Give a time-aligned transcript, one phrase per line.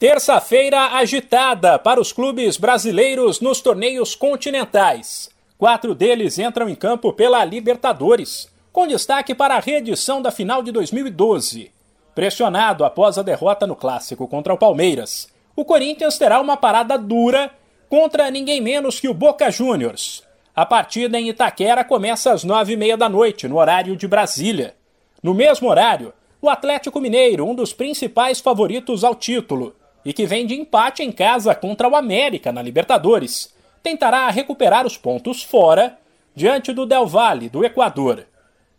[0.00, 5.28] Terça-feira agitada para os clubes brasileiros nos torneios continentais.
[5.58, 10.70] Quatro deles entram em campo pela Libertadores, com destaque para a reedição da final de
[10.70, 11.72] 2012.
[12.14, 17.50] Pressionado após a derrota no clássico contra o Palmeiras, o Corinthians terá uma parada dura
[17.88, 20.22] contra ninguém menos que o Boca Juniors.
[20.54, 24.76] A partida em Itaquera começa às nove e meia da noite, no horário de Brasília.
[25.20, 29.74] No mesmo horário, o Atlético Mineiro, um dos principais favoritos ao título,
[30.08, 34.96] e que vem de empate em casa contra o América na Libertadores, tentará recuperar os
[34.96, 35.98] pontos fora
[36.34, 38.24] diante do Del Valle, do Equador.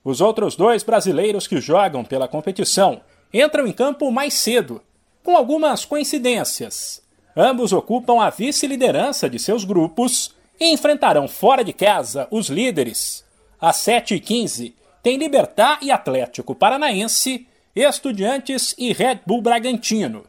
[0.04, 3.02] Os outros dois brasileiros que jogam pela competição
[3.32, 4.82] entram em campo mais cedo,
[5.24, 7.00] com algumas coincidências.
[7.38, 13.24] Ambos ocupam a vice-liderança de seus grupos e enfrentarão fora de casa os líderes.
[13.62, 14.74] Às 7h15
[15.04, 20.29] tem Libertar e Atlético Paranaense, Estudiantes e Red Bull Bragantino.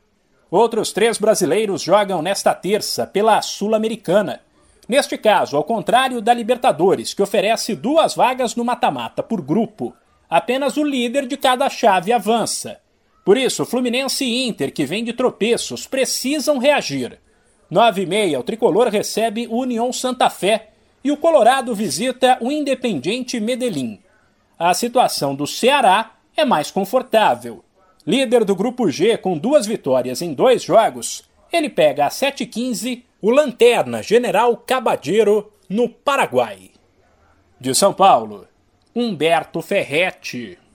[0.51, 4.41] Outros três brasileiros jogam nesta terça pela Sul-Americana.
[4.89, 9.95] Neste caso, ao contrário da Libertadores, que oferece duas vagas no mata-mata por grupo,
[10.29, 12.80] apenas o líder de cada chave avança.
[13.24, 17.21] Por isso, Fluminense e Inter, que vem de tropeços, precisam reagir.
[17.71, 20.71] Nove e meia, o tricolor recebe o União Santa Fé
[21.05, 24.01] e o Colorado visita o Independiente Medellín.
[24.59, 27.63] A situação do Ceará é mais confortável.
[28.06, 33.30] Líder do grupo G com duas vitórias em dois jogos, ele pega a 7-15 o
[33.30, 36.71] Lanterna General Cabadeiro no Paraguai.
[37.60, 38.48] De São Paulo,
[38.95, 40.59] Humberto Ferretti.